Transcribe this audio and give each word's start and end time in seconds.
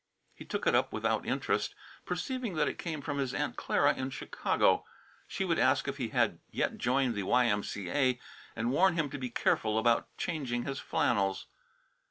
He 0.33 0.45
took 0.45 0.65
it 0.65 0.73
up 0.73 0.91
without 0.91 1.27
interest, 1.27 1.75
perceiving 2.07 2.55
that 2.55 2.67
it 2.67 2.79
came 2.79 3.01
from 3.01 3.19
his 3.19 3.35
Aunt 3.35 3.55
Clara 3.55 3.93
in 3.93 4.09
Chicago. 4.09 4.83
She 5.27 5.45
would 5.45 5.59
ask 5.59 5.87
if 5.87 5.97
he 5.97 6.07
had 6.07 6.39
yet 6.49 6.79
joined 6.79 7.13
the 7.13 7.21
Y.M.C.A., 7.21 8.19
and 8.55 8.71
warn 8.71 8.95
him 8.95 9.11
to 9.11 9.19
be 9.19 9.29
careful 9.29 9.77
about 9.77 10.07
changing 10.17 10.63
his 10.65 10.79
flannels. 10.79 11.45